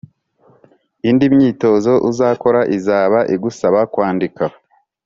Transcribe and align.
Indi 1.09 1.25
myitozo 1.35 1.93
uzakora 2.09 2.61
izaba 2.77 3.19
igusaba 3.35 3.79
kwandika. 3.93 4.45